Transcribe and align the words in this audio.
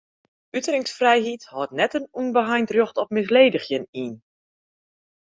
Uteringsfrijheid 0.57 1.43
hâldt 1.51 1.75
net 1.79 1.95
in 1.99 2.11
ûnbeheind 2.19 2.69
rjocht 2.75 2.97
op 3.03 3.09
misledigjen 3.17 3.85
yn. 4.03 4.13